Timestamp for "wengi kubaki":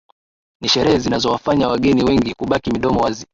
2.03-2.71